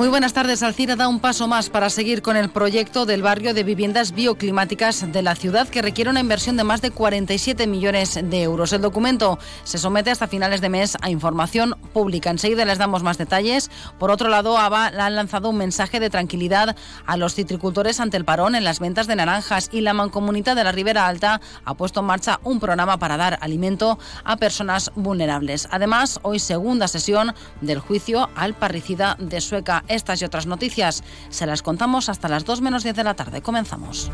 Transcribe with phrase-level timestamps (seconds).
[0.00, 0.62] Muy buenas tardes.
[0.62, 5.12] Alcira da un paso más para seguir con el proyecto del barrio de viviendas bioclimáticas
[5.12, 8.72] de la ciudad que requiere una inversión de más de 47 millones de euros.
[8.72, 12.30] El documento se somete hasta finales de mes a información pública.
[12.30, 13.70] Enseguida les damos más detalles.
[13.98, 18.24] Por otro lado, ABA ha lanzado un mensaje de tranquilidad a los citricultores ante el
[18.24, 22.00] parón en las ventas de naranjas y la Mancomunidad de la Ribera Alta ha puesto
[22.00, 25.68] en marcha un programa para dar alimento a personas vulnerables.
[25.70, 29.84] Además, hoy segunda sesión del juicio al parricida de Sueca.
[29.90, 33.42] Estas y otras noticias se las contamos hasta las 2 menos 10 de la tarde.
[33.42, 34.10] Comenzamos.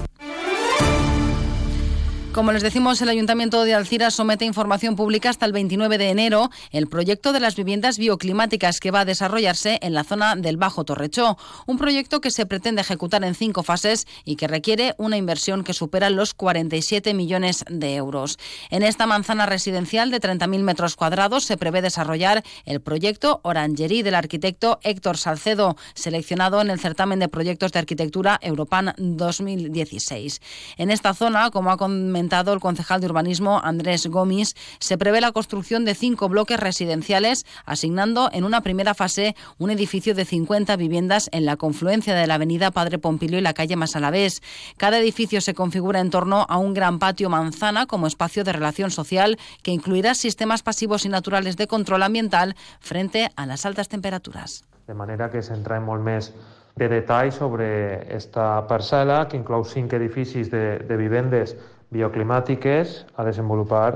[2.37, 6.51] Como les decimos, el Ayuntamiento de Alcira somete información pública hasta el 29 de enero
[6.71, 10.85] el proyecto de las viviendas bioclimáticas que va a desarrollarse en la zona del Bajo
[10.85, 11.39] Torrechó.
[11.65, 15.73] Un proyecto que se pretende ejecutar en cinco fases y que requiere una inversión que
[15.73, 18.39] supera los 47 millones de euros.
[18.69, 24.15] En esta manzana residencial de 30.000 metros cuadrados se prevé desarrollar el proyecto Orangerie del
[24.15, 30.43] arquitecto Héctor Salcedo, seleccionado en el certamen de proyectos de arquitectura Europan 2016.
[30.77, 35.33] En esta zona, como ha comentado el concejal de urbanismo Andrés Gómez, se prevé la
[35.33, 41.29] construcción de cinco bloques residenciales, asignando en una primera fase un edificio de 50 viviendas
[41.33, 44.43] en la confluencia de la avenida Padre Pompilio y la calle Masalavés.
[44.77, 48.91] Cada edificio se configura en torno a un gran patio manzana como espacio de relación
[48.91, 54.65] social que incluirá sistemas pasivos y naturales de control ambiental frente a las altas temperaturas.
[54.87, 56.31] De manera que se entra en molt més
[56.77, 57.67] de detall sobre
[58.13, 61.57] esta parcel·la, que inclou cinc edificis de, de vivendes
[61.95, 63.91] bioclimàtiques a desenvolupar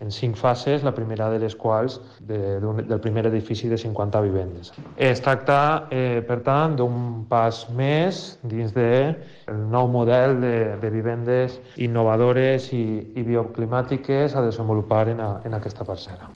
[0.00, 4.72] en cinc fases, la primera de les quals de, del primer edifici de 50 vivendes.
[4.96, 9.14] Es tracta, eh, per tant, d'un pas més dins del
[9.48, 15.56] de nou model de, de vivendes innovadores i, i bioclimàtiques a desenvolupar en, a, en
[15.60, 16.32] aquesta parcel·la.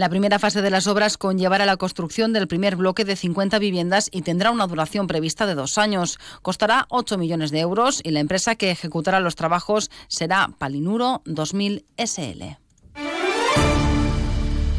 [0.00, 4.08] La primera fase de las obras conllevará la construcción del primer bloque de 50 viviendas
[4.10, 6.18] y tendrá una duración prevista de dos años.
[6.40, 11.84] Costará 8 millones de euros y la empresa que ejecutará los trabajos será Palinuro 2000
[11.98, 12.56] SL.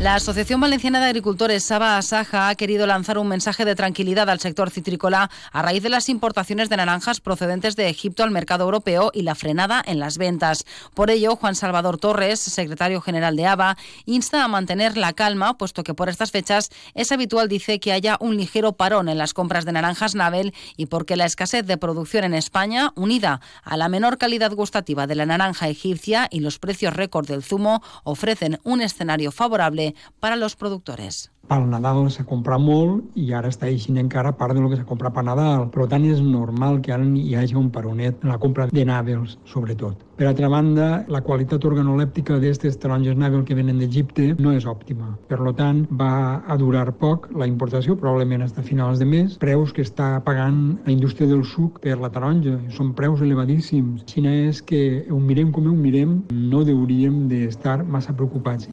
[0.02, 4.40] La Asociación Valenciana de Agricultores Saba Asaja ha querido lanzar un mensaje de tranquilidad al
[4.40, 9.12] sector citrícola a raíz de las importaciones de naranjas procedentes de Egipto al mercado europeo
[9.14, 10.66] y la frenada en las ventas.
[10.96, 15.84] Por ello, Juan Salvador Torres, secretario general de ABA, insta a mantener la calma, puesto
[15.84, 19.66] que por estas fechas es habitual, dice, que haya un ligero parón en las compras
[19.66, 24.18] de naranjas Nabel y porque la escasez de producción en España, unida a la menor
[24.18, 29.32] calidad gustativa de la naranja egipcia y los precios récord del zumo, ofrecen un escenario
[29.32, 31.32] favorable para los productores.
[31.52, 35.16] Pel Nadal s'ha comprat molt i ara està eixint encara part del que s'ha comprat
[35.16, 35.66] per Nadal.
[35.74, 39.38] Per tant, és normal que ara hi hagi un peronet en la compra de nàvels,
[39.52, 40.06] sobretot.
[40.22, 45.16] Per altra banda, la qualitat organolèptica d'aquestes taronges nàvel que venen d'Egipte no és òptima.
[45.28, 46.14] Per tant, va
[46.48, 49.38] a durar poc la importació, probablement fins a finals de mes.
[49.42, 52.60] Preus que està pagant la indústria del suc per la taronja.
[52.78, 54.06] Són preus elevadíssims.
[54.08, 58.70] Xina és que ho mirem com ho mirem, no hauríem d'estar massa preocupats.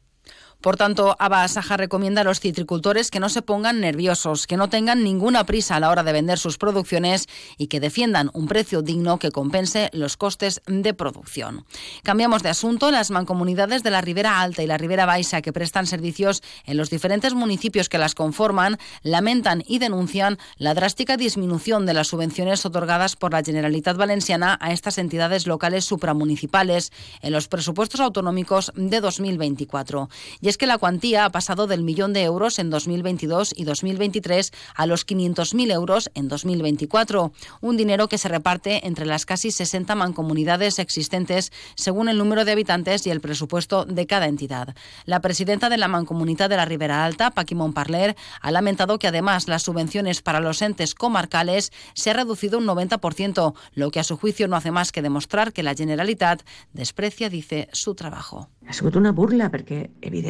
[0.60, 4.68] Por tanto, Aba Asaja recomienda a los citricultores que no se pongan nerviosos, que no
[4.68, 8.82] tengan ninguna prisa a la hora de vender sus producciones y que defiendan un precio
[8.82, 11.64] digno que compense los costes de producción.
[12.02, 12.90] Cambiamos de asunto.
[12.90, 16.90] Las mancomunidades de la Ribera Alta y la Ribera Baixa que prestan servicios en los
[16.90, 23.14] diferentes municipios que las conforman lamentan y denuncian la drástica disminución de las subvenciones otorgadas
[23.14, 26.90] por la Generalitat Valenciana a estas entidades locales supramunicipales
[27.22, 30.08] en los presupuestos autonómicos de 2024.
[30.40, 34.52] Y es que la cuantía ha pasado del millón de euros en 2022 y 2023
[34.74, 39.94] a los 500.000 euros en 2024, un dinero que se reparte entre las casi 60
[39.94, 44.74] mancomunidades existentes según el número de habitantes y el presupuesto de cada entidad.
[45.04, 49.48] La presidenta de la Mancomunidad de la Ribera Alta, Paqui Parler, ha lamentado que además
[49.48, 54.16] las subvenciones para los entes comarcales se ha reducido un 90%, lo que a su
[54.16, 56.42] juicio no hace más que demostrar que la Generalitat
[56.72, 58.48] desprecia, dice, su trabajo.
[58.68, 59.86] Ha sigut una burla perquè,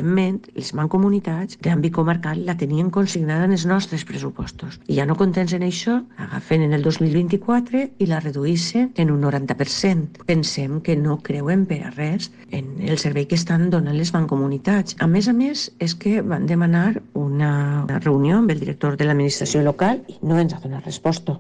[0.09, 4.81] evidentment, les mancomunitats d'àmbit comarcal la tenien consignada en els nostres pressupostos.
[4.89, 9.21] I ja no contents en això, agafen en el 2024 i la reduïssen en un
[9.23, 10.25] 90%.
[10.27, 14.97] Pensem que no creuen per a res en el servei que estan donant les mancomunitats.
[15.01, 19.63] A més a més, és que van demanar una reunió amb el director de l'administració
[19.63, 21.39] local i no ens ha donat resposta.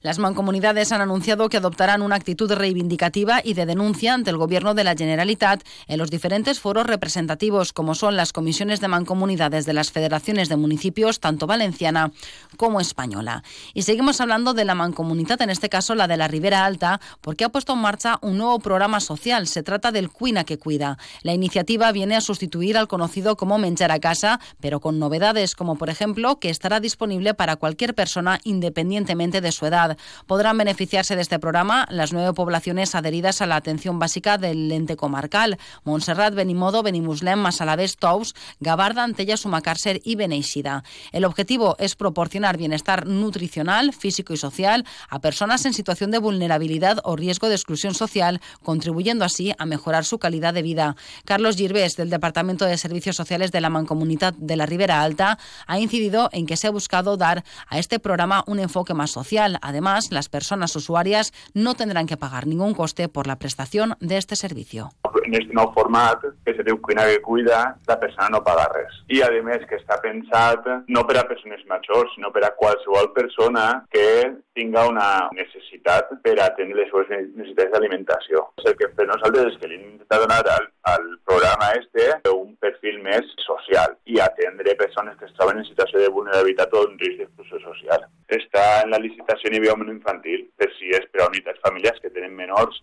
[0.00, 4.74] Las mancomunidades han anunciado que adoptarán una actitud reivindicativa y de denuncia ante el Gobierno
[4.74, 9.72] de la Generalitat en los diferentes foros representativos, como son las comisiones de mancomunidades de
[9.72, 12.12] las federaciones de municipios, tanto valenciana
[12.56, 13.42] como española.
[13.74, 17.44] Y seguimos hablando de la mancomunidad, en este caso la de la Ribera Alta, porque
[17.44, 19.48] ha puesto en marcha un nuevo programa social.
[19.48, 20.96] Se trata del Cuina que Cuida.
[21.22, 25.76] La iniciativa viene a sustituir al conocido como Menjar a Casa, pero con novedades, como
[25.76, 29.87] por ejemplo que estará disponible para cualquier persona independientemente de su edad.
[30.26, 34.96] Podrán beneficiarse de este programa las nueve poblaciones adheridas a la atención básica del ente
[34.96, 40.84] comarcal, Montserrat, Benimodo, Benimuslem, Masalavés, Tous, Gabarda, Antella, Sumacárcer y Beneixida.
[41.12, 46.98] El objetivo es proporcionar bienestar nutricional, físico y social a personas en situación de vulnerabilidad
[47.04, 50.96] o riesgo de exclusión social, contribuyendo así a mejorar su calidad de vida.
[51.24, 55.78] Carlos Girbés, del Departamento de Servicios Sociales de la Mancomunidad de la Ribera Alta, ha
[55.78, 59.77] incidido en que se ha buscado dar a este programa un enfoque más social, Además,
[60.10, 64.90] las personas usuarias no tendrán que pagar ningún coste por la prestación de este servicio.
[65.24, 68.94] En este nou format, que se diu Cuina que Cuida, la persona no paga res.
[69.12, 73.12] I, a més, que està pensat no per a persones majors, sinó per a qualsevol
[73.12, 74.08] persona que
[74.56, 78.46] tinga una necessitat per atendre les seves necessitats d'alimentació.
[78.64, 83.02] El que per nosaltres és que li hem donar al, al programa este un perfil
[83.04, 87.20] més social i atendre persones que es troben en situació de vulnerabilitat o en risc
[87.20, 88.08] d'exclusió social.
[88.28, 92.12] Està en la licitació a nivell infantil per si és per a unitats familiars que
[92.12, 92.82] tenen menors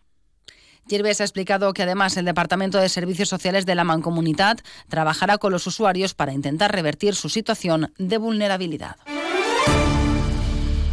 [0.87, 5.51] Girves ha explicado que además el Departamento de Servicios Sociales de la Mancomunidad trabajará con
[5.51, 8.97] los usuarios para intentar revertir su situación de vulnerabilidad.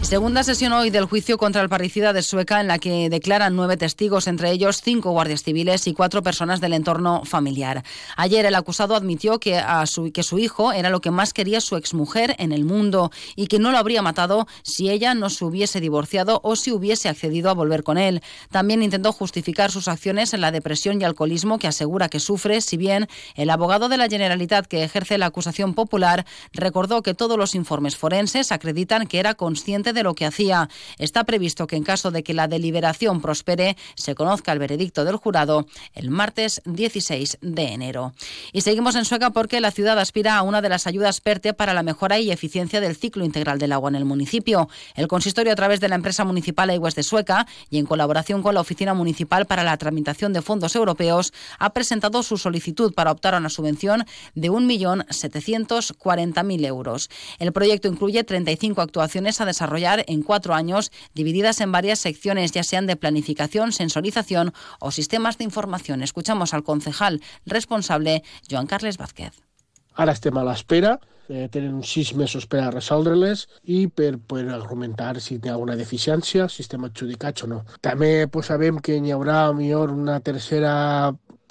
[0.02, 3.78] Segunda sesión hoy del juicio contra el parricida de Sueca en la que declaran nueve
[3.78, 7.82] testigos, entre ellos cinco guardias civiles y cuatro personas del entorno familiar.
[8.16, 11.62] Ayer el acusado admitió que, a su, que su hijo era lo que más quería
[11.62, 15.46] su exmujer en el mundo y que no lo habría matado si ella no se
[15.46, 18.22] hubiese divorciado o si hubiese accedido a volver con él.
[18.50, 22.76] También intentó justificar sus acciones en la depresión y alcoholismo que asegura que sufre, si
[22.76, 27.54] bien el abogado de la Generalitat que ejerce la acusación popular recordó que todos los
[27.54, 30.68] informes forenses acreditan que era consciente de lo que hacía.
[30.98, 35.16] Está previsto que en caso de que la deliberación prospere, se conozca el veredicto del
[35.16, 38.12] jurado el martes 16 de enero.
[38.52, 41.74] Y seguimos en Sueca porque la ciudad aspira a una de las ayudas PERTE para
[41.74, 44.68] la mejora y eficiencia del ciclo integral del agua en el municipio.
[44.94, 48.54] El consistorio, a través de la empresa municipal Aguas de Sueca y en colaboración con
[48.54, 53.34] la Oficina Municipal para la Tramitación de Fondos Europeos, ha presentado su solicitud para optar
[53.34, 54.04] a una subvención
[54.34, 57.10] de 1.740.000 euros.
[57.38, 62.62] El proyecto incluye 35 actuaciones a desarrollar en cuatro años, divididas en varias secciones, ya
[62.62, 66.02] sean de planificación, sensorización o sistemas de información.
[66.02, 69.51] Escuchamos al concejal responsable, Joan Carles Vázquez.
[69.94, 70.96] Ara estem a l'espera,
[71.28, 75.76] eh, tenen sis mesos per a resoldre-les i per poder argumentar si hi ha alguna
[75.76, 77.62] deficiència, si estem adjudicats o no.
[77.80, 80.72] També pues, sabem que hi haurà millor una tercera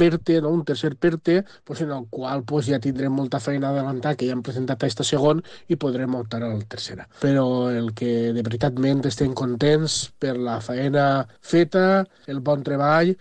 [0.01, 0.49] PERTE, no?
[0.49, 4.33] un tercer PERTE, pues, en el qual pues, ja tindrem molta feina adelantada, que ja
[4.33, 7.05] hem presentat aquesta segon i podrem optar a la tercera.
[7.21, 13.13] Però el que de veritatment estem contents per la feina feta, el bon treball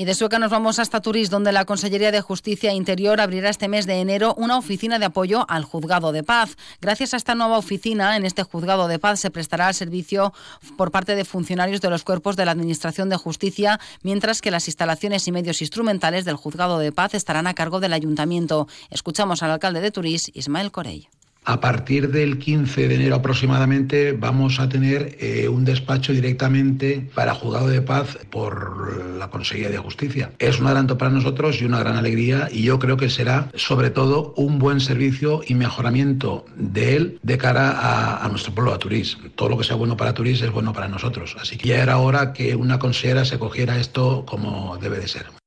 [0.00, 3.50] Y de Sueca nos vamos hasta Turís, donde la Consellería de Justicia e Interior abrirá
[3.50, 6.56] este mes de enero una oficina de apoyo al juzgado de paz.
[6.80, 10.32] Gracias a esta nueva oficina, en este juzgado de paz se prestará el servicio
[10.76, 14.68] por parte de funcionarios de los cuerpos de la Administración de Justicia, mientras que las
[14.68, 18.68] instalaciones y medios instrumentales del juzgado de paz estarán a cargo del ayuntamiento.
[18.90, 21.08] Escuchamos al alcalde de Turís, Ismael Corey.
[21.48, 27.32] A partir del 15 de enero aproximadamente vamos a tener eh, un despacho directamente para
[27.32, 30.30] juzgado de paz por la Consejería de Justicia.
[30.40, 33.88] Es un adelanto para nosotros y una gran alegría y yo creo que será sobre
[33.88, 38.78] todo un buen servicio y mejoramiento de él de cara a, a nuestro pueblo, a
[38.78, 39.16] Turís.
[39.34, 41.34] Todo lo que sea bueno para Turís es bueno para nosotros.
[41.40, 45.37] Así que ya era hora que una consejera se cogiera esto como debe de ser.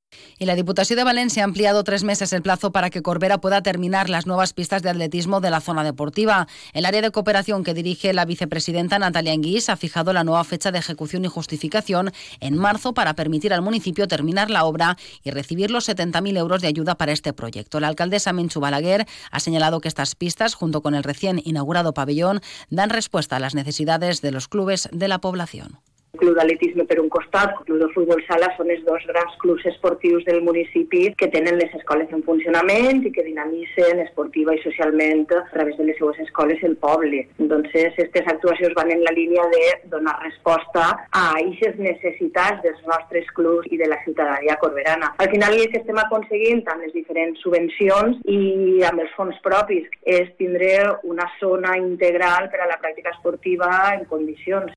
[0.42, 3.62] Y la Diputación de Valencia ha ampliado tres meses el plazo para que Corbera pueda
[3.62, 6.48] terminar las nuevas pistas de atletismo de la zona deportiva.
[6.74, 10.72] El área de cooperación que dirige la vicepresidenta Natalia Enguís ha fijado la nueva fecha
[10.72, 15.70] de ejecución y justificación en marzo para permitir al municipio terminar la obra y recibir
[15.70, 17.80] los 70.000 euros de ayuda para este proyecto.
[17.80, 22.42] La alcaldesa Menchu Balaguer ha señalado que estas pistas, junto con el recién inaugurado pabellón,
[22.72, 25.82] dan respuesta a las necesidades de los clubes de la población.
[26.20, 30.26] Club d'Atletisme per un costat, Club de Futbol Sala són els dos grans clubs esportius
[30.28, 35.40] del municipi que tenen les escoles en funcionament i que dinamitzen esportiva i socialment a
[35.54, 37.22] través de les seues escoles el poble.
[37.40, 39.64] Entonces, aquestes actuacions van en la línia de
[39.94, 45.14] donar resposta a aquestes necessitats dels nostres clubs i de la ciutadania corberana.
[45.18, 49.88] Al final, el que estem aconseguint amb les diferents subvencions i amb els fons propis
[50.04, 50.76] és tindre
[51.16, 54.76] una zona integral per a la pràctica esportiva en condicions.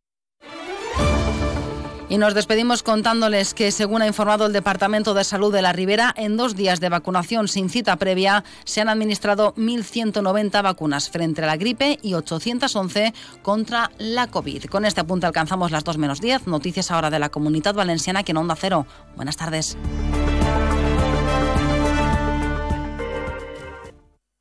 [2.15, 6.15] Y nos despedimos contándoles que, según ha informado el Departamento de Salud de la Ribera,
[6.17, 11.47] en dos días de vacunación sin cita previa se han administrado 1.190 vacunas frente a
[11.47, 14.67] la gripe y 811 contra la COVID.
[14.67, 16.47] Con este apunte alcanzamos las 2 menos 10.
[16.47, 18.87] Noticias ahora de la Comunidad Valenciana que en Onda Cero.
[19.17, 19.77] Buenas tardes.